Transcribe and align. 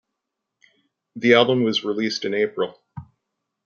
The 1.15 1.35
album 1.35 1.61
was 1.63 1.85
released 1.85 2.25
in 2.25 2.33
April. 2.33 2.79